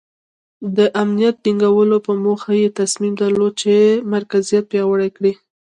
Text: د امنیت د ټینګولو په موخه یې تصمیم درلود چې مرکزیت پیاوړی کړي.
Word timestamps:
د 0.77 0.79
امنیت 1.01 1.35
د 1.37 1.41
ټینګولو 1.43 1.97
په 2.05 2.11
موخه 2.23 2.51
یې 2.61 2.75
تصمیم 2.79 3.13
درلود 3.21 3.53
چې 3.61 3.73
مرکزیت 4.13 4.63
پیاوړی 4.71 5.09
کړي. 5.17 5.33